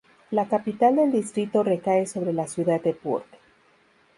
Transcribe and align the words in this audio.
La 0.31 0.47
capital 0.49 0.95
del 0.95 1.11
distrito 1.11 1.61
recae 1.61 2.07
sobre 2.07 2.33
la 2.33 2.47
ciudad 2.47 2.81
de 2.81 2.93
Burg. 3.03 3.23